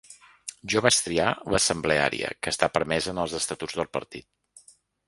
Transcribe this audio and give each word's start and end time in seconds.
Jo 0.73 0.81
vaig 0.85 0.97
triar 1.07 1.27
l’assembleària, 1.55 2.33
que 2.41 2.55
està 2.57 2.73
permesa 2.79 3.17
en 3.17 3.25
els 3.27 3.41
estatuts 3.43 3.83
del 3.83 3.95
partit. 4.01 4.73